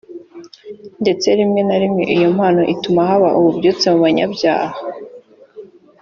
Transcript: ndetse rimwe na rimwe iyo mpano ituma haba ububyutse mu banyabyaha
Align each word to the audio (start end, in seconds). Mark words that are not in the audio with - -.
ndetse 1.01 1.27
rimwe 1.39 1.61
na 1.67 1.77
rimwe 1.81 2.03
iyo 2.15 2.27
mpano 2.35 2.61
ituma 2.73 3.01
haba 3.09 3.29
ububyutse 3.39 3.85
mu 3.93 3.99
banyabyaha 4.05 4.77